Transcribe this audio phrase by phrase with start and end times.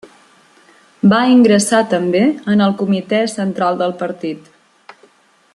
[1.11, 2.23] Va ingressar també
[2.55, 4.53] en el comitè central del partit.